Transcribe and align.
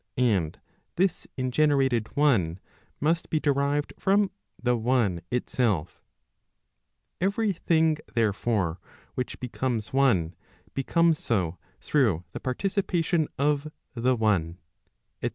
[And 0.17 0.59
this 0.95 1.27
ingenerated 1.37 2.17
one 2.17 2.59
must 2.99 3.29
be 3.29 3.39
derived 3.39 3.93
from 3.99 4.31
the 4.59 4.75
one 4.75 5.21
itself. 5.29 6.01
Every 7.21 7.53
thing, 7.53 7.97
therefore, 8.15 8.79
which 9.13 9.39
becomes 9.39 9.93
one, 9.93 10.33
becomes 10.73 11.19
so 11.19 11.59
through 11.81 12.23
the 12.31 12.39
participation 12.39 13.27
of 13.37 13.71
the 13.93 14.15
one, 14.15 14.57
&c. 15.23 15.29